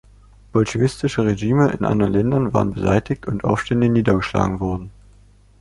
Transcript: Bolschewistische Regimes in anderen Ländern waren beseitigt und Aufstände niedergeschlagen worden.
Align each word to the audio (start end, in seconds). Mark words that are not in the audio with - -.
Bolschewistische 0.51 1.23
Regimes 1.23 1.73
in 1.75 1.85
anderen 1.85 2.11
Ländern 2.13 2.53
waren 2.55 2.73
beseitigt 2.73 3.27
und 3.27 3.43
Aufstände 3.43 3.87
niedergeschlagen 3.87 4.59
worden. 4.59 4.89